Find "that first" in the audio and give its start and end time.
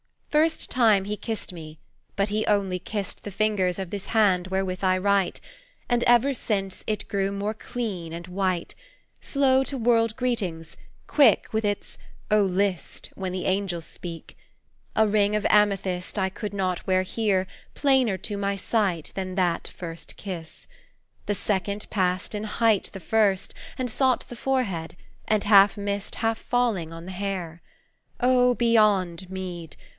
19.35-20.15